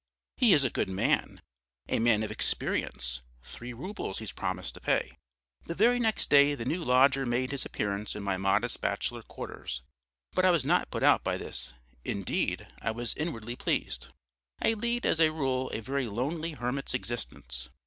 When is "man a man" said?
0.89-2.23